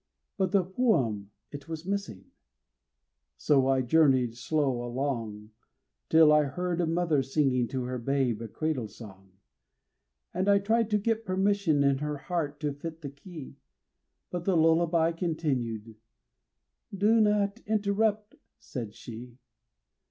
But 0.35 0.51
the 0.51 0.63
poem 0.63 1.29
it 1.51 1.69
was 1.69 1.85
missing; 1.85 2.31
so 3.37 3.67
I 3.67 3.83
journeyed 3.83 4.35
slow 4.35 4.83
along, 4.83 5.51
Till 6.09 6.31
I 6.33 6.45
heard 6.45 6.81
a 6.81 6.87
mother 6.87 7.21
singing 7.21 7.67
to 7.67 7.83
her 7.83 7.99
babe 7.99 8.41
a 8.41 8.47
cradle 8.47 8.87
song; 8.87 9.33
And 10.33 10.49
I 10.49 10.57
tried 10.57 10.89
to 10.89 10.97
get 10.97 11.23
permission 11.23 11.83
in 11.83 11.99
her 11.99 12.17
heart 12.17 12.59
to 12.61 12.73
fit 12.73 13.01
the 13.03 13.11
key, 13.11 13.57
But 14.31 14.45
the 14.45 14.57
lullaby 14.57 15.11
continued: 15.11 15.95
"Do 16.91 17.19
not 17.21 17.59
interrupt," 17.67 18.37
said 18.57 18.95
she. 18.95 19.37